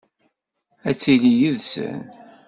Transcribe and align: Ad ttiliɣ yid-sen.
Ad 0.89 0.95
ttiliɣ 0.95 1.35
yid-sen. 1.39 1.99